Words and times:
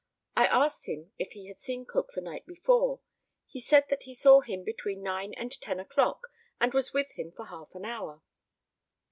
I 0.35 0.47
asked 0.47 0.87
him 0.89 1.11
if 1.19 1.33
he 1.33 1.45
had 1.47 1.59
seen 1.59 1.85
Cook 1.85 2.13
the 2.15 2.21
night 2.21 2.47
before. 2.47 3.01
He 3.45 3.61
said 3.61 3.85
that 3.91 4.01
he 4.01 4.15
saw 4.15 4.41
him 4.41 4.63
between 4.63 5.03
nine 5.03 5.35
and 5.35 5.51
ten 5.51 5.79
o'clock, 5.79 6.21
and 6.59 6.73
was 6.73 6.91
with 6.91 7.11
him 7.11 7.31
for 7.31 7.45
half 7.45 7.75
an 7.75 7.85
hour. 7.85 8.23